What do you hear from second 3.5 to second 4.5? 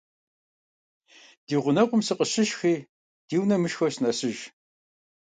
мышхэу сынэсыж.